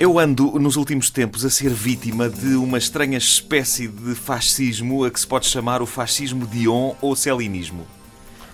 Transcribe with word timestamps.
Eu 0.00 0.18
ando 0.18 0.58
nos 0.58 0.76
últimos 0.76 1.10
tempos 1.10 1.44
a 1.44 1.50
ser 1.50 1.68
vítima 1.68 2.30
de 2.30 2.54
uma 2.56 2.78
estranha 2.78 3.18
espécie 3.18 3.88
de 3.88 4.14
fascismo 4.14 5.04
a 5.04 5.10
que 5.10 5.20
se 5.20 5.26
pode 5.26 5.46
chamar 5.46 5.82
o 5.82 5.86
fascismo 5.86 6.46
Dion 6.46 6.94
ou 7.02 7.14
celinismo. 7.14 7.86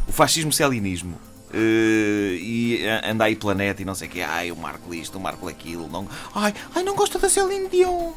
O 0.09 0.13
fascismo-celinismo. 0.13 1.15
Uh, 1.55 2.35
e 2.35 2.81
anda 3.05 3.25
aí 3.25 3.37
planeta 3.37 3.83
e 3.83 3.85
não 3.85 3.95
sei 3.95 4.09
o 4.09 4.11
que, 4.11 4.21
ai, 4.21 4.51
eu 4.51 4.57
marco 4.57 4.93
isto, 4.93 5.17
eu 5.17 5.21
marco 5.21 5.47
aquilo, 5.47 5.87
não, 5.87 6.09
ai, 6.35 6.55
ai, 6.75 6.83
não 6.83 6.97
gosto 6.97 7.19
da 7.19 7.29
Celine 7.29 7.69
Dion. 7.69 8.13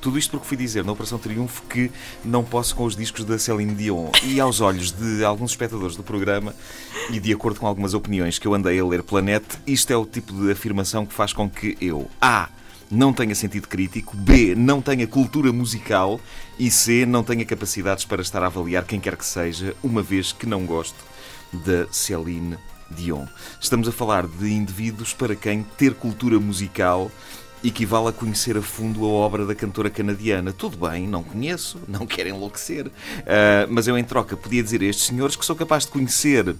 Tudo 0.00 0.18
isto 0.18 0.30
porque 0.30 0.46
fui 0.46 0.56
dizer 0.56 0.84
na 0.84 0.92
Operação 0.92 1.18
Triunfo 1.18 1.62
que 1.68 1.90
não 2.24 2.42
posso 2.42 2.74
com 2.74 2.84
os 2.84 2.96
discos 2.96 3.24
da 3.24 3.38
Celine 3.38 3.74
Dion. 3.74 4.10
E 4.24 4.40
aos 4.40 4.60
olhos 4.60 4.92
de 4.92 5.22
alguns 5.24 5.50
espectadores 5.50 5.94
do 5.94 6.02
programa, 6.02 6.54
e 7.10 7.20
de 7.20 7.32
acordo 7.32 7.60
com 7.60 7.66
algumas 7.66 7.92
opiniões 7.92 8.38
que 8.38 8.46
eu 8.46 8.54
andei 8.54 8.80
a 8.80 8.84
ler 8.84 9.02
Planete, 9.02 9.58
isto 9.66 9.92
é 9.92 9.96
o 9.96 10.06
tipo 10.06 10.32
de 10.32 10.50
afirmação 10.50 11.04
que 11.04 11.12
faz 11.12 11.34
com 11.34 11.50
que 11.50 11.76
eu, 11.80 12.08
A, 12.20 12.48
não 12.90 13.12
tenha 13.12 13.34
sentido 13.34 13.68
crítico, 13.68 14.16
B, 14.16 14.54
não 14.54 14.80
tenha 14.80 15.06
cultura 15.06 15.52
musical 15.52 16.18
e 16.58 16.70
C, 16.70 17.04
não 17.04 17.22
tenha 17.22 17.44
capacidades 17.44 18.04
para 18.04 18.22
estar 18.22 18.42
a 18.42 18.46
avaliar 18.46 18.84
quem 18.84 18.98
quer 18.98 19.16
que 19.16 19.26
seja, 19.26 19.76
uma 19.82 20.02
vez 20.02 20.32
que 20.32 20.46
não 20.46 20.64
gosto 20.64 20.96
da 21.52 21.86
Celine 21.92 22.56
Dion. 22.90 23.26
Estamos 23.60 23.86
a 23.86 23.92
falar 23.92 24.26
de 24.26 24.50
indivíduos 24.50 25.12
para 25.12 25.36
quem 25.36 25.62
ter 25.76 25.94
cultura 25.94 26.40
musical 26.40 27.10
equivale 27.62 28.08
a 28.08 28.12
conhecer 28.12 28.56
a 28.56 28.62
fundo 28.62 29.04
a 29.04 29.08
obra 29.08 29.44
da 29.44 29.54
cantora 29.54 29.90
canadiana. 29.90 30.52
Tudo 30.52 30.88
bem, 30.88 31.06
não 31.06 31.22
conheço, 31.22 31.78
não 31.88 32.06
quero 32.06 32.28
enlouquecer, 32.28 32.86
uh, 32.86 32.90
mas 33.68 33.86
eu 33.86 33.96
em 33.98 34.04
troca 34.04 34.36
podia 34.36 34.62
dizer 34.62 34.80
a 34.82 34.84
estes 34.84 35.06
senhores 35.06 35.36
que 35.36 35.44
sou 35.44 35.56
capaz 35.56 35.84
de 35.84 35.90
conhecer 35.90 36.56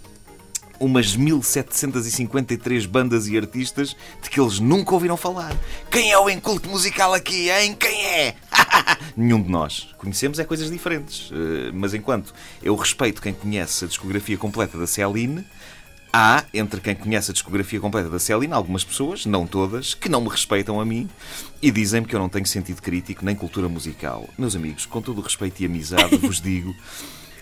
umas 0.81 1.15
1753 1.15 2.87
bandas 2.87 3.29
e 3.29 3.37
artistas 3.37 3.95
de 4.23 4.31
que 4.31 4.41
eles 4.41 4.59
nunca 4.59 4.95
ouviram 4.95 5.17
falar. 5.17 5.55
Quem 5.91 6.11
é 6.11 6.19
o 6.19 6.31
inculto 6.31 6.71
musical 6.71 7.13
aqui, 7.13 7.51
hein? 7.51 7.77
Quem 7.79 8.07
é? 8.07 8.35
Nenhum 9.15 9.43
de 9.43 9.51
nós. 9.51 9.95
Conhecemos 9.99 10.39
é 10.39 10.45
coisas 10.45 10.71
diferentes. 10.71 11.31
Uh, 11.31 11.71
mas 11.75 11.93
enquanto 11.93 12.33
eu 12.63 12.75
respeito 12.75 13.21
quem 13.21 13.35
conhece 13.35 13.85
a 13.85 13.89
discografia 13.89 14.39
completa 14.39 14.79
da 14.79 14.87
Celine, 14.87 15.45
Há, 16.13 16.45
entre 16.53 16.81
quem 16.81 16.95
conhece 16.95 17.31
a 17.31 17.35
discografia 17.35 17.79
completa 17.79 18.09
da 18.09 18.19
Celine, 18.19 18.53
algumas 18.53 18.83
pessoas, 18.83 19.27
não 19.27 19.47
todas, 19.47 19.95
que 19.95 20.09
não 20.09 20.21
me 20.21 20.29
respeitam 20.29 20.81
a 20.81 20.85
mim 20.85 21.09
e 21.63 21.71
dizem-me 21.71 22.07
que 22.07 22.15
eu 22.15 22.21
não 22.21 22.29
tenho 22.29 22.47
sentido 22.47 22.83
crítico 22.83 23.25
nem 23.25 23.37
cultura 23.37 23.69
musical. 23.69 24.29
Meus 24.37 24.57
amigos, 24.57 24.87
com 24.87 25.01
todo 25.01 25.19
o 25.19 25.21
respeito 25.23 25.61
e 25.63 25.67
amizade, 25.67 26.17
vos 26.17 26.41
digo 26.43 26.75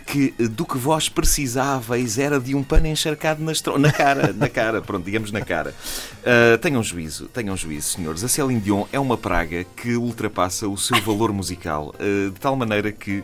que 0.09 0.31
do 0.49 0.65
que 0.65 0.79
vós 0.79 1.09
precisávais 1.09 2.19
era 2.19 2.41
de 2.41 2.55
um 2.55 2.63
pano 2.63 2.87
encharcado 2.87 3.43
na, 3.43 3.53
na 3.79 3.93
cara, 3.93 4.33
na 4.33 4.49
cara, 4.49 4.81
pronto, 4.81 5.05
digamos 5.05 5.31
na 5.31 5.43
cara. 5.43 5.75
Uh, 6.21 6.57
tenham 6.59 6.83
juízo, 6.83 7.27
tenham 7.27 7.57
juízo, 7.57 7.91
senhores. 7.91 8.25
A 8.25 8.29
Céline 8.29 8.61
Dion 8.61 8.85
é 8.93 8.99
uma 8.99 9.19
praga 9.19 9.65
que 9.65 9.97
ultrapassa 9.97 10.67
o 10.67 10.77
seu 10.79 11.01
valor 11.03 11.33
musical, 11.33 11.95
uh, 11.95 12.31
de 12.31 12.41
tal 12.41 12.57
maneira 12.57 12.91
que 12.91 13.23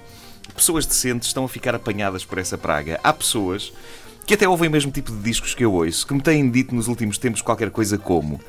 pessoas 0.54 0.84
decentes 0.84 1.28
estão 1.28 1.44
a 1.44 1.48
ficar 1.48 1.74
apanhadas 1.74 2.24
por 2.24 2.38
essa 2.38 2.58
praga. 2.58 3.00
Há 3.02 3.12
pessoas 3.12 3.72
que 4.26 4.34
até 4.34 4.48
ouvem 4.48 4.68
o 4.68 4.72
mesmo 4.72 4.90
tipo 4.90 5.12
de 5.12 5.18
discos 5.18 5.54
que 5.54 5.64
eu 5.64 5.72
ouço, 5.72 6.06
que 6.06 6.14
me 6.14 6.20
têm 6.20 6.50
dito 6.50 6.74
nos 6.74 6.88
últimos 6.88 7.18
tempos 7.18 7.42
qualquer 7.42 7.70
coisa 7.70 7.98
como 7.98 8.40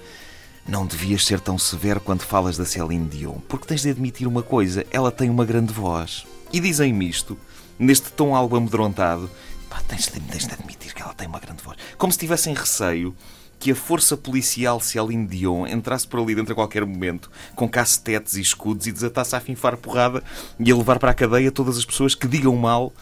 não 0.67 0.85
devias 0.85 1.25
ser 1.25 1.39
tão 1.39 1.57
severo 1.57 1.99
quando 1.99 2.21
falas 2.21 2.57
da 2.57 2.65
Céline 2.65 3.07
Dion, 3.07 3.39
porque 3.47 3.67
tens 3.67 3.81
de 3.83 3.89
admitir 3.89 4.27
uma 4.27 4.41
coisa, 4.41 4.85
ela 4.89 5.11
tem 5.11 5.29
uma 5.29 5.45
grande 5.45 5.71
voz. 5.71 6.25
E 6.51 6.59
dizem-me 6.59 7.07
isto, 7.07 7.37
neste 7.77 8.11
tom 8.11 8.35
algo 8.35 8.55
amedrontado, 8.55 9.29
pá, 9.69 9.81
tens, 9.87 10.07
de, 10.07 10.19
tens 10.21 10.47
de 10.47 10.53
admitir 10.53 10.93
que 10.93 11.01
ela 11.01 11.13
tem 11.13 11.27
uma 11.27 11.39
grande 11.39 11.61
voz. 11.61 11.77
Como 11.97 12.11
se 12.11 12.17
tivessem 12.17 12.53
receio 12.53 13.15
que 13.59 13.71
a 13.71 13.75
força 13.75 14.17
policial 14.17 14.79
Céline 14.79 15.27
Dion 15.27 15.67
entrasse 15.67 16.07
por 16.07 16.19
ali 16.19 16.35
dentro 16.35 16.53
a 16.53 16.55
qualquer 16.55 16.85
momento, 16.85 17.29
com 17.55 17.69
cacetetes 17.69 18.35
e 18.35 18.41
escudos, 18.41 18.87
e 18.87 18.91
desatasse 18.91 19.35
a 19.35 19.39
finfar 19.39 19.77
porrada 19.77 20.23
e 20.59 20.71
a 20.71 20.75
levar 20.75 20.99
para 20.99 21.11
a 21.11 21.13
cadeia 21.13 21.51
todas 21.51 21.77
as 21.77 21.85
pessoas 21.85 22.15
que 22.15 22.27
digam 22.27 22.55
mal 22.55 22.93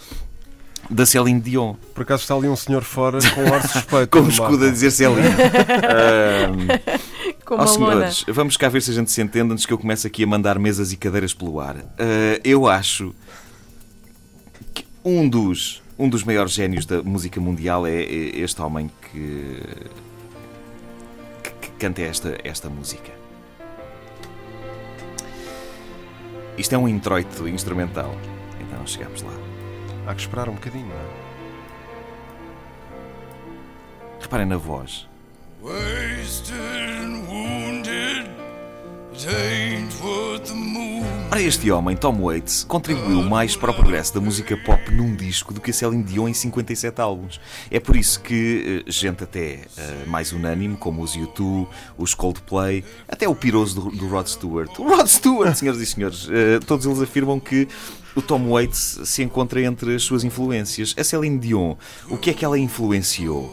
da 0.90 1.06
Céline 1.06 1.40
Dion. 1.40 1.76
Por 1.94 2.04
acaso 2.04 2.24
está 2.24 2.36
ali 2.36 2.48
um 2.48 2.56
senhor 2.56 2.84
fora 2.84 3.20
com 3.34 3.42
um 3.42 3.54
ar 3.54 3.62
suspeito. 3.68 4.10
Como 4.10 4.30
escudo 4.30 4.66
a 4.66 4.70
dizer 4.72 4.92
Céline. 4.92 5.28
um, 5.28 7.04
Com 7.46 7.60
oh, 7.60 7.68
senhores, 7.68 8.24
vamos 8.30 8.56
cá 8.56 8.70
ver 8.70 8.82
se 8.82 8.92
a 8.92 8.94
gente 8.94 9.12
se 9.12 9.22
entende 9.22 9.52
antes 9.52 9.66
que 9.66 9.74
eu 9.74 9.78
comece 9.78 10.08
aqui 10.08 10.24
a 10.24 10.28
mandar 10.28 10.58
mesas 10.58 10.94
e 10.94 10.98
cadeiras 10.98 11.34
pelo 11.34 11.60
ar. 11.60 11.76
Uh, 11.76 12.40
eu 12.44 12.68
acho 12.68 13.14
que 14.74 14.86
um 15.04 15.28
dos, 15.28 15.82
um 16.00 16.08
dos 16.08 16.24
maiores 16.24 16.54
génios 16.54 16.86
da 16.86 17.04
música 17.04 17.42
mundial 17.42 17.86
é, 17.86 18.02
é 18.02 18.40
este 18.40 18.62
homem 18.62 18.90
que, 19.12 19.62
que, 21.44 21.52
que 21.52 21.70
canta 21.78 22.02
esta, 22.02 22.38
esta 22.46 22.70
música. 22.70 23.12
Isto 26.58 26.76
é 26.76 26.78
um 26.78 26.88
introito 26.88 27.48
instrumental. 27.48 28.16
Então 28.62 28.88
chegamos 28.88 29.22
lá. 29.22 29.53
Há 30.06 30.14
que 30.14 30.22
esperar 30.22 30.50
um 30.50 30.56
bocadinho, 30.56 30.92
é? 30.92 31.06
Reparem 34.20 34.46
na 34.46 34.58
voz. 34.58 35.08
Ora, 41.34 41.42
este 41.42 41.72
homem, 41.72 41.98
Tom 41.98 42.22
Waits, 42.22 42.64
contribuiu 42.64 43.24
mais 43.24 43.56
para 43.56 43.72
o 43.72 43.74
progresso 43.74 44.14
da 44.14 44.22
música 44.22 44.56
pop 44.56 44.92
num 44.92 45.16
disco 45.16 45.52
do 45.52 45.60
que 45.60 45.72
a 45.72 45.74
Celine 45.74 46.04
Dion 46.04 46.28
em 46.28 46.34
57 46.36 47.02
álbuns. 47.02 47.42
É 47.72 47.80
por 47.80 47.96
isso 47.96 48.20
que 48.22 48.84
eh, 48.86 48.92
gente 48.92 49.24
até 49.24 49.62
uh, 49.76 50.08
mais 50.08 50.32
unânime, 50.32 50.78
como 50.78 51.02
os 51.02 51.18
U2, 51.18 51.68
os 51.98 52.14
Coldplay, 52.14 52.86
até 53.10 53.28
o 53.28 53.34
piroso 53.34 53.82
do, 53.82 53.90
do 53.90 54.08
Rod 54.10 54.28
Stewart. 54.28 54.78
O 54.78 54.84
Rod 54.84 55.08
Stewart, 55.08 55.56
senhoras 55.56 55.82
e 55.82 55.88
senhores, 55.88 56.28
uh, 56.28 56.64
todos 56.68 56.86
eles 56.86 57.02
afirmam 57.02 57.40
que 57.40 57.68
o 58.16 58.22
Tom 58.22 58.50
Waits 58.50 59.00
se 59.06 59.24
encontra 59.24 59.60
entre 59.60 59.96
as 59.96 60.04
suas 60.04 60.24
influências. 60.24 60.94
A 60.96 61.04
Celine 61.04 61.40
Dion, 61.40 61.74
o 62.12 62.18
que 62.18 62.30
é 62.30 62.34
que 62.36 62.46
ela 62.46 62.60
influenciou? 62.60 63.52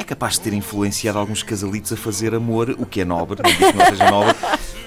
É 0.00 0.02
capaz 0.02 0.32
de 0.32 0.40
ter 0.40 0.52
influenciado 0.52 1.16
alguns 1.16 1.44
casalitos 1.44 1.92
a 1.92 1.96
fazer 1.96 2.34
amor, 2.34 2.74
o 2.76 2.86
que 2.86 3.02
é 3.02 3.04
nobre, 3.04 3.40
não 3.40 3.50
digo 3.52 3.70
que 3.70 3.78
não 3.78 3.86
seja 3.86 4.10
nobre, 4.10 4.36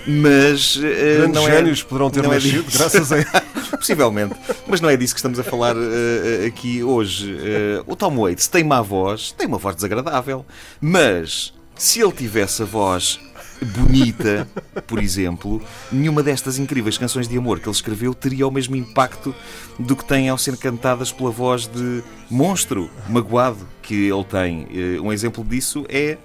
mas. 0.07 0.75
Uh, 0.75 1.27
não 1.33 1.47
é- 1.47 1.51
génios 1.51 1.81
é, 1.81 1.83
poderão 1.83 2.09
ter 2.09 2.23
nascido 2.23 2.65
é 2.67 2.77
graças 2.77 3.11
a. 3.11 3.17
Possivelmente, 3.77 4.35
mas 4.67 4.79
não 4.79 4.89
é 4.89 4.95
disso 4.95 5.13
que 5.13 5.19
estamos 5.19 5.39
a 5.39 5.43
falar 5.43 5.75
uh, 5.75 6.47
aqui 6.47 6.83
hoje. 6.83 7.33
Uh, 7.33 7.83
o 7.91 7.95
Tom 7.95 8.15
Waits 8.17 8.47
tem 8.47 8.63
má 8.63 8.81
voz, 8.81 9.31
tem 9.31 9.47
uma 9.47 9.57
voz 9.57 9.75
desagradável, 9.75 10.45
mas 10.79 11.53
se 11.75 11.99
ele 11.99 12.11
tivesse 12.11 12.61
a 12.61 12.65
voz 12.65 13.19
bonita, 13.63 14.47
por 14.87 15.01
exemplo, 15.01 15.61
nenhuma 15.91 16.21
destas 16.21 16.57
incríveis 16.57 16.97
canções 16.97 17.27
de 17.27 17.37
amor 17.37 17.59
que 17.59 17.67
ele 17.67 17.75
escreveu 17.75 18.13
teria 18.13 18.47
o 18.47 18.51
mesmo 18.51 18.75
impacto 18.75 19.33
do 19.79 19.95
que 19.95 20.05
tem 20.05 20.29
ao 20.29 20.37
ser 20.37 20.57
cantadas 20.57 21.11
pela 21.11 21.31
voz 21.31 21.67
de 21.67 22.03
monstro 22.29 22.89
magoado 23.09 23.67
que 23.81 24.09
ele 24.09 24.23
tem. 24.23 24.67
Eh, 24.73 24.99
um 24.99 25.11
exemplo 25.11 25.43
disso 25.43 25.85
é 25.89 26.17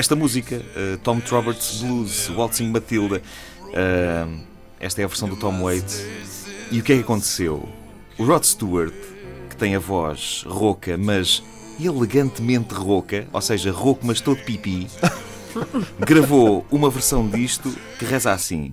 esta 0.00 0.16
música, 0.16 0.56
uh, 0.56 0.96
Tom 1.02 1.20
Roberts 1.30 1.82
Blues, 1.82 2.30
Waltzing 2.30 2.70
Matilda. 2.70 3.20
Uh, 3.64 4.40
esta 4.80 5.02
é 5.02 5.04
a 5.04 5.06
versão 5.06 5.28
do 5.28 5.36
Tom 5.36 5.62
Waits. 5.62 6.06
E 6.70 6.80
o 6.80 6.82
que 6.82 6.94
é 6.94 6.96
que 6.96 7.02
aconteceu? 7.02 7.68
O 8.16 8.24
Rod 8.24 8.42
Stewart, 8.42 8.94
que 9.50 9.56
tem 9.56 9.76
a 9.76 9.78
voz 9.78 10.42
rouca, 10.46 10.96
mas 10.96 11.42
elegantemente 11.78 12.72
rouca, 12.72 13.26
ou 13.30 13.42
seja, 13.42 13.70
rouco, 13.70 14.06
mas 14.06 14.22
todo 14.22 14.42
pipi 14.42 14.86
gravou 16.00 16.66
uma 16.70 16.88
versão 16.88 17.28
disto 17.28 17.70
que 17.98 18.06
reza 18.06 18.32
assim. 18.32 18.72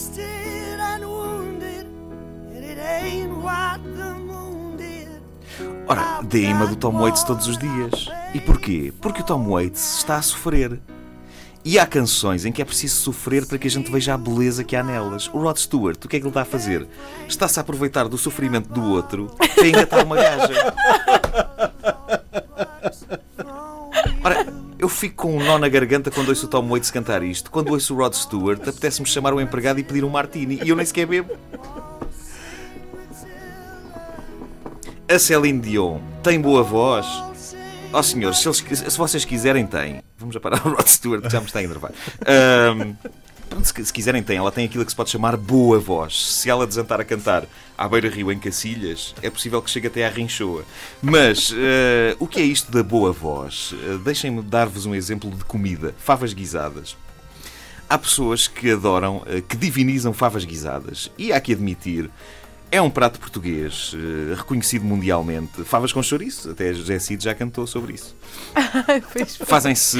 Wasted 0.00 0.80
and 0.80 1.04
wounded, 1.04 1.84
and 2.56 2.64
it 2.64 2.78
ain't 2.78 3.36
what 3.42 3.82
the 3.84 4.16
Ora, 5.86 6.22
deem-me 6.22 6.66
do 6.68 6.76
Tom 6.76 7.02
Waits 7.02 7.22
todos 7.22 7.46
os 7.46 7.58
dias. 7.58 8.08
E 8.32 8.40
porquê? 8.40 8.94
Porque 8.98 9.20
o 9.20 9.24
Tom 9.24 9.46
Waits 9.46 9.98
está 9.98 10.16
a 10.16 10.22
sofrer. 10.22 10.80
E 11.62 11.78
há 11.78 11.86
canções 11.86 12.46
em 12.46 12.52
que 12.52 12.62
é 12.62 12.64
preciso 12.64 12.96
sofrer 12.96 13.44
para 13.44 13.58
que 13.58 13.68
a 13.68 13.70
gente 13.70 13.92
veja 13.92 14.14
a 14.14 14.16
beleza 14.16 14.64
que 14.64 14.74
há 14.74 14.82
nelas. 14.82 15.28
O 15.34 15.38
Rod 15.38 15.58
Stewart, 15.58 16.02
o 16.02 16.08
que 16.08 16.16
é 16.16 16.18
que 16.18 16.24
ele 16.24 16.30
está 16.30 16.40
a 16.42 16.46
fazer? 16.46 16.88
Está-se 17.28 17.58
a 17.58 17.60
aproveitar 17.60 18.08
do 18.08 18.16
sofrimento 18.16 18.72
do 18.72 18.82
outro 18.82 19.26
para 19.54 19.68
engatar 19.68 20.06
uma 20.06 20.16
gaja. 20.16 20.72
Ora, 24.24 24.46
eu 24.80 24.88
fico 24.88 25.16
com 25.16 25.36
um 25.36 25.44
nó 25.44 25.58
na 25.58 25.68
garganta 25.68 26.10
quando 26.10 26.30
ouço 26.30 26.46
o 26.46 26.48
Tom 26.48 26.66
Waits 26.68 26.90
cantar 26.90 27.22
isto. 27.22 27.50
Quando 27.50 27.70
ouço 27.70 27.94
o 27.94 27.98
Rod 27.98 28.14
Stewart, 28.14 28.60
apetece-me 28.62 29.06
chamar 29.06 29.34
o 29.34 29.40
empregado 29.40 29.78
e 29.78 29.84
pedir 29.84 30.04
um 30.04 30.08
martini. 30.08 30.58
E 30.64 30.68
eu 30.70 30.76
nem 30.76 30.86
sequer 30.86 31.06
bebo. 31.06 31.36
A 35.08 35.18
Celine 35.18 35.60
Dion 35.60 36.00
tem 36.22 36.40
boa 36.40 36.62
voz? 36.62 37.06
Ó 37.92 37.98
oh, 37.98 38.02
senhores, 38.02 38.38
se, 38.38 38.48
eles, 38.48 38.78
se, 38.78 38.98
vocês 38.98 39.24
quiserem, 39.24 39.66
tem. 39.66 40.02
Vamos 40.16 40.34
a 40.36 40.40
parar 40.40 40.64
o 40.66 40.70
Rod 40.70 40.86
Stewart, 40.86 41.22
que 41.22 41.30
já 41.30 41.40
me 41.40 41.46
está 41.46 41.58
a 41.58 41.62
enervar. 41.62 41.92
Um, 41.92 42.94
se, 43.62 43.84
se, 43.84 43.92
quiserem, 43.92 44.22
tem. 44.22 44.36
Ela 44.36 44.52
tem 44.52 44.64
aquilo 44.64 44.84
que 44.84 44.90
se 44.90 44.96
pode 44.96 45.10
chamar 45.10 45.36
boa 45.36 45.78
voz. 45.78 46.34
Se 46.34 46.48
ela 46.48 46.66
desantar 46.66 47.00
a 47.00 47.04
cantar 47.04 47.44
à 47.76 47.88
beira-rio 47.88 48.30
em 48.30 48.38
Cacilhas, 48.38 49.14
é 49.22 49.30
possível 49.30 49.60
que 49.60 49.70
chegue 49.70 49.86
até 49.86 50.06
à 50.06 50.10
Rinchoa. 50.10 50.64
Mas 51.02 51.50
uh, 51.50 51.54
o 52.18 52.26
que 52.26 52.40
é 52.40 52.44
isto 52.44 52.70
da 52.70 52.82
boa 52.82 53.12
voz? 53.12 53.72
Uh, 53.72 53.98
Deixem-me 53.98 54.42
dar-vos 54.42 54.86
um 54.86 54.94
exemplo 54.94 55.30
de 55.30 55.44
comida: 55.44 55.94
favas 55.98 56.32
guisadas. 56.32 56.96
Há 57.88 57.98
pessoas 57.98 58.46
que 58.46 58.70
adoram, 58.70 59.18
uh, 59.18 59.42
que 59.42 59.56
divinizam 59.56 60.12
favas 60.12 60.44
guisadas. 60.44 61.10
E 61.18 61.32
há 61.32 61.40
que 61.40 61.52
admitir 61.52 62.10
é 62.72 62.80
um 62.80 62.88
prato 62.88 63.18
português 63.18 63.92
uh, 63.94 64.34
reconhecido 64.34 64.84
mundialmente. 64.84 65.64
Favas 65.64 65.92
com 65.92 66.02
chouriço, 66.02 66.50
até 66.50 66.72
José 66.72 66.98
Cid 66.98 67.24
já 67.24 67.34
cantou 67.34 67.66
sobre 67.66 67.94
isso. 67.94 68.14
Fazem-se 69.44 69.98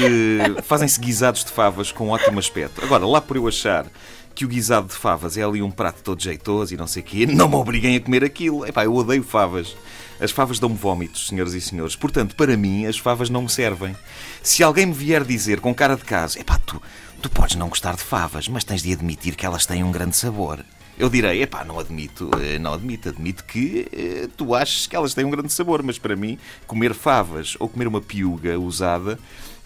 fazem 0.63 0.87
guisados 0.99 1.43
de 1.43 1.51
favas 1.51 1.91
com 1.91 2.09
ótimo 2.09 2.39
aspecto. 2.39 2.83
Agora, 2.83 3.05
lá 3.05 3.19
por 3.19 3.35
eu 3.35 3.47
achar 3.47 3.85
que 4.33 4.45
o 4.45 4.47
guisado 4.47 4.87
de 4.87 4.93
favas 4.93 5.37
é 5.37 5.43
ali 5.43 5.61
um 5.61 5.69
prato 5.69 6.01
todo 6.01 6.21
jeitoso 6.21 6.73
e 6.73 6.77
não 6.77 6.87
sei 6.87 7.01
o 7.01 7.05
quê, 7.05 7.25
não 7.25 7.49
me 7.49 7.55
obriguem 7.55 7.97
a 7.97 7.99
comer 7.99 8.23
aquilo. 8.23 8.65
Epá, 8.65 8.85
eu 8.85 8.95
odeio 8.95 9.23
favas. 9.23 9.75
As 10.19 10.31
favas 10.31 10.59
dão-me 10.59 10.77
vómitos, 10.77 11.27
senhoras 11.27 11.53
e 11.53 11.59
senhores. 11.59 11.95
Portanto, 11.95 12.35
para 12.35 12.55
mim, 12.55 12.85
as 12.85 12.97
favas 12.97 13.29
não 13.29 13.41
me 13.41 13.49
servem. 13.49 13.95
Se 14.41 14.63
alguém 14.63 14.85
me 14.85 14.93
vier 14.93 15.23
dizer 15.25 15.59
com 15.59 15.73
cara 15.73 15.95
de 15.95 16.03
caso, 16.03 16.39
epá, 16.39 16.59
tu, 16.65 16.81
tu 17.21 17.29
podes 17.29 17.55
não 17.55 17.67
gostar 17.67 17.95
de 17.95 18.03
favas, 18.03 18.47
mas 18.47 18.63
tens 18.63 18.81
de 18.81 18.93
admitir 18.93 19.35
que 19.35 19.45
elas 19.45 19.65
têm 19.65 19.83
um 19.83 19.91
grande 19.91 20.15
sabor 20.15 20.63
eu 21.01 21.09
direi, 21.09 21.41
epá, 21.41 21.65
não 21.65 21.79
admito, 21.79 22.29
eh, 22.39 22.59
não 22.59 22.75
admito, 22.75 23.09
admito 23.09 23.43
que 23.43 23.87
eh, 23.91 24.29
tu 24.37 24.53
achas 24.53 24.85
que 24.85 24.95
elas 24.95 25.15
têm 25.15 25.25
um 25.25 25.31
grande 25.31 25.51
sabor, 25.51 25.81
mas 25.81 25.97
para 25.97 26.15
mim, 26.15 26.37
comer 26.67 26.93
favas 26.93 27.57
ou 27.59 27.67
comer 27.67 27.87
uma 27.87 27.99
piuga 27.99 28.59
usada 28.59 29.17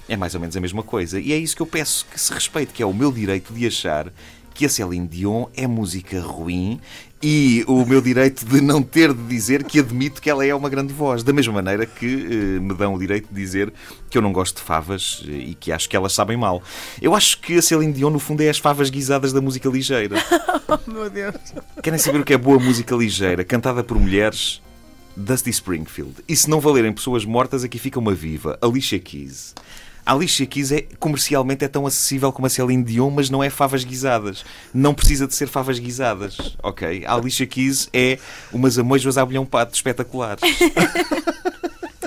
é 0.08 0.16
mais 0.16 0.34
ou 0.34 0.40
menos 0.40 0.56
a 0.56 0.62
mesma 0.62 0.82
coisa. 0.82 1.20
E 1.20 1.34
é 1.34 1.38
isso 1.38 1.54
que 1.54 1.62
eu 1.62 1.66
peço 1.66 2.06
que 2.10 2.18
se 2.18 2.34
respeite, 2.34 2.72
que 2.72 2.82
é 2.82 2.86
o 2.86 2.94
meu 2.94 3.12
direito 3.12 3.54
de 3.54 3.68
achar 3.68 4.14
que 4.56 4.66
a 4.66 4.69
Céline 4.69 5.06
Dion 5.06 5.48
é 5.54 5.68
música 5.68 6.22
ruim 6.22 6.80
e 7.22 7.66
o 7.68 7.86
meu 7.86 8.00
direito 8.00 8.46
de 8.46 8.62
não 8.62 8.81
ter 8.81 9.13
de 9.13 9.22
dizer 9.24 9.66
que 9.66 9.80
admito 9.80 10.22
que 10.22 10.30
ela 10.30 10.46
é 10.46 10.56
uma 10.56 10.69
grande 10.69 10.94
voz. 10.94 11.24
Da 11.24 11.34
mesma 11.34 11.54
maneira 11.54 11.86
que 11.86 12.06
eh, 12.06 12.60
me 12.60 12.74
dão 12.74 12.94
o 12.94 13.00
direito 13.00 13.28
de 13.28 13.36
dizer 13.36 13.74
que 14.10 14.18
eu 14.18 14.22
não 14.22 14.31
gosto 14.31 14.57
de 14.57 14.62
favas 14.62 15.24
eh, 15.28 15.31
e 15.31 15.56
que 15.56 15.74
acho 15.74 15.90
que 15.90 15.96
elas 15.98 16.13
sabem 16.13 16.38
mal. 16.38 16.63
Eu 17.02 17.13
acho 17.13 17.42
que 17.42 17.57
a 17.57 17.62
Céline 17.62 17.92
Dion, 17.92 18.10
no 18.10 18.19
fundo, 18.19 18.42
é 18.42 18.50
as 18.50 18.57
favas 18.57 18.90
guisadas 18.90 19.34
da 19.34 19.42
música 19.42 19.68
ligeira. 19.68 20.16
oh, 20.69 20.90
meu 20.90 21.10
Deus. 21.10 21.36
Querem 21.84 22.00
saber 22.00 22.22
o 22.22 22.24
que 22.24 22.34
é 22.34 22.38
boa 22.38 22.58
música 22.58 22.96
ligeira, 22.96 23.44
cantada 23.44 23.84
por 23.84 24.00
mulheres? 24.00 24.62
Dusty 25.18 25.50
Springfield. 25.50 26.16
E 26.30 26.36
se 26.36 26.50
não 26.50 26.62
valerem 26.62 26.94
pessoas 26.94 27.25
mortas, 27.25 27.63
aqui 27.63 27.78
fica 27.78 28.00
uma 28.00 28.13
viva, 28.13 28.58
Alicia 28.62 29.00
Keys. 29.00 29.54
A 30.06 30.13
Alicia 30.13 30.46
Keys 30.46 30.72
é, 30.72 30.81
comercialmente 31.00 31.66
é 31.66 31.68
tão 31.68 31.88
acessível 31.88 32.31
como 32.31 32.46
a 32.46 32.50
Celine 32.50 32.84
Dion, 32.84 33.10
mas 33.10 33.30
não 33.30 33.44
é 33.44 33.50
favas 33.50 33.84
guisadas. 33.84 34.46
Não 34.72 34.94
precisa 34.94 35.25
de 35.25 35.34
ser 35.34 35.48
favas 35.48 35.80
guisadas, 35.80 36.56
ok? 36.62 37.04
A 37.07 37.16
Alicia 37.16 37.48
Keys 37.48 37.90
é 37.92 38.19
umas 38.54 38.78
amoijas 38.78 39.18
a 39.18 39.25
bolhão 39.25 39.46
pato 39.46 39.74
espetaculares. 39.74 40.42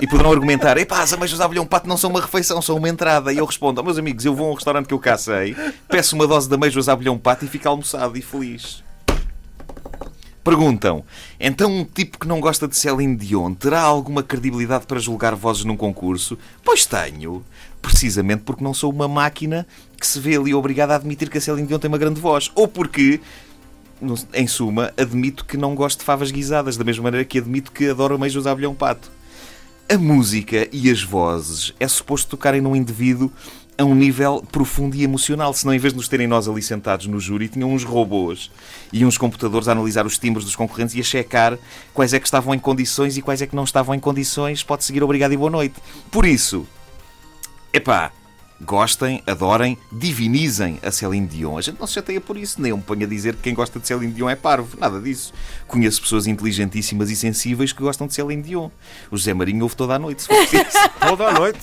E 0.01 0.07
poderão 0.07 0.31
argumentar: 0.31 0.77
epá, 0.77 1.01
as 1.01 1.11
ameijas 1.11 1.41
à 1.41 1.47
bolhão 1.47 1.65
pato 1.65 1.87
não 1.87 1.97
são 1.97 2.09
uma 2.09 2.21
refeição, 2.21 2.61
são 2.61 2.77
uma 2.77 2.87
entrada. 2.87 3.33
E 3.33 3.37
eu 3.37 3.45
respondo: 3.45 3.81
oh, 3.81 3.83
meus 3.83 3.97
amigos, 3.97 4.23
eu 4.23 4.33
vou 4.33 4.47
a 4.47 4.51
um 4.51 4.53
restaurante 4.53 4.87
que 4.87 4.93
eu 4.93 4.99
cá 4.99 5.17
sei, 5.17 5.55
peço 5.89 6.15
uma 6.15 6.25
dose 6.25 6.47
de 6.47 6.55
ameijas 6.55 6.87
à 6.87 6.95
bolhão 6.95 7.17
pato 7.17 7.43
e 7.43 7.49
fico 7.49 7.67
almoçado 7.67 8.17
e 8.17 8.21
feliz. 8.21 8.81
Perguntam: 10.49 11.03
então 11.39 11.71
um 11.71 11.85
tipo 11.85 12.17
que 12.17 12.27
não 12.27 12.39
gosta 12.39 12.67
de 12.67 12.75
Celine 12.75 13.15
Dion 13.15 13.53
terá 13.53 13.81
alguma 13.81 14.23
credibilidade 14.23 14.87
para 14.87 14.99
julgar 14.99 15.35
vozes 15.35 15.63
num 15.63 15.77
concurso? 15.77 16.39
Pois 16.63 16.87
tenho. 16.87 17.45
Precisamente 17.79 18.41
porque 18.41 18.63
não 18.63 18.73
sou 18.73 18.91
uma 18.91 19.07
máquina 19.07 19.67
que 19.95 20.07
se 20.07 20.19
vê 20.19 20.35
ali 20.35 20.51
obrigada 20.55 20.93
a 20.93 20.95
admitir 20.95 21.29
que 21.29 21.37
a 21.37 21.41
Celine 21.41 21.67
Dion 21.67 21.77
tem 21.77 21.87
uma 21.87 21.99
grande 21.99 22.19
voz. 22.19 22.49
Ou 22.55 22.67
porque, 22.67 23.21
em 24.33 24.47
suma, 24.47 24.91
admito 24.97 25.45
que 25.45 25.55
não 25.55 25.75
gosto 25.75 25.99
de 25.99 26.05
favas 26.05 26.31
guisadas, 26.31 26.75
da 26.75 26.83
mesma 26.83 27.03
maneira 27.03 27.23
que 27.23 27.37
admito 27.37 27.71
que 27.71 27.87
adoro 27.87 28.15
ameijos 28.15 28.47
a 28.47 28.51
abelhão 28.51 28.73
pato. 28.73 29.11
A 29.91 29.97
música 29.97 30.69
e 30.71 30.87
as 30.91 31.01
vozes 31.01 31.73
é 31.79 31.87
suposto 31.87 32.29
tocarem 32.29 32.61
num 32.61 32.75
indivíduo 32.75 33.31
a 33.75 33.83
um 33.83 33.95
nível 33.95 34.45
profundo 34.51 34.95
e 34.95 35.01
emocional. 35.01 35.51
Senão, 35.51 35.73
em 35.73 35.79
vez 35.79 35.93
de 35.93 35.97
nos 35.97 36.07
terem 36.07 36.27
nós 36.27 36.47
ali 36.47 36.61
sentados 36.61 37.07
no 37.07 37.19
júri, 37.19 37.47
tinham 37.47 37.73
uns 37.73 37.83
robôs 37.83 38.51
e 38.93 39.03
uns 39.03 39.17
computadores 39.17 39.67
a 39.67 39.71
analisar 39.71 40.05
os 40.05 40.19
timbres 40.19 40.45
dos 40.45 40.55
concorrentes 40.55 40.93
e 40.93 40.99
a 40.99 41.03
checar 41.03 41.57
quais 41.91 42.13
é 42.13 42.19
que 42.19 42.27
estavam 42.27 42.53
em 42.53 42.59
condições 42.59 43.17
e 43.17 43.21
quais 43.23 43.41
é 43.41 43.47
que 43.47 43.55
não 43.55 43.63
estavam 43.63 43.95
em 43.95 43.99
condições. 43.99 44.61
Pode 44.61 44.83
seguir 44.83 45.01
obrigado 45.01 45.31
e 45.31 45.37
boa 45.37 45.49
noite. 45.49 45.81
Por 46.11 46.23
isso, 46.23 46.67
epá, 47.73 48.11
gostem, 48.61 49.23
adorem, 49.25 49.77
divinizem 49.91 50.79
a 50.83 50.91
Céline 50.91 51.27
Dion. 51.27 51.57
A 51.57 51.61
gente 51.61 51.79
não 51.79 51.87
se 51.87 51.93
chateia 51.93 52.19
por 52.19 52.37
isso, 52.37 52.61
nem 52.61 52.71
eu 52.71 52.77
me 52.77 52.83
ponho 52.83 53.05
a 53.05 53.09
dizer 53.09 53.35
que 53.35 53.43
quem 53.43 53.53
gosta 53.53 53.79
de 53.79 53.87
Céline 53.87 54.11
Dion 54.11 54.29
é 54.29 54.35
parvo, 54.35 54.77
nada 54.77 54.99
disso. 54.99 55.33
Conheço 55.67 56.01
pessoas 56.01 56.27
inteligentíssimas 56.27 57.09
e 57.09 57.15
sensíveis 57.15 57.71
que 57.71 57.81
gostam 57.81 58.07
de 58.07 58.13
Céline 58.13 58.41
Dion. 58.41 58.69
O 59.09 59.17
José 59.17 59.33
Marinho 59.33 59.63
ouve 59.63 59.75
toda 59.75 59.95
a 59.95 59.99
noite, 59.99 60.23
se 60.23 60.27
for 60.27 60.37
preciso. 60.37 60.63
toda 61.07 61.27
a 61.27 61.33
noite? 61.33 61.59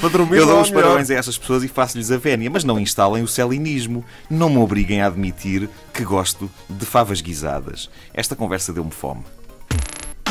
Para 0.00 0.08
dormir 0.08 0.38
eu 0.38 0.46
dou 0.46 0.60
os 0.60 0.70
parabéns 0.70 1.10
a 1.10 1.14
essas 1.14 1.38
pessoas 1.38 1.62
e 1.62 1.68
faço-lhes 1.68 2.10
a 2.10 2.16
vénia, 2.16 2.50
mas 2.50 2.64
não 2.64 2.78
instalem 2.78 3.22
o 3.22 3.28
celinismo. 3.28 4.04
Não 4.28 4.50
me 4.50 4.58
obriguem 4.58 5.00
a 5.00 5.06
admitir 5.06 5.68
que 5.92 6.04
gosto 6.04 6.50
de 6.68 6.86
favas 6.86 7.20
guisadas. 7.20 7.90
Esta 8.12 8.34
conversa 8.34 8.72
deu-me 8.72 8.90
fome. 8.90 9.22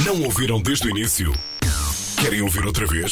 Não 0.05 0.24
ouviram 0.24 0.62
desde 0.62 0.88
o 0.88 0.89
início? 0.89 1.34
Querem 2.19 2.41
ouvir 2.41 2.65
outra 2.65 2.86
vez? 2.86 3.12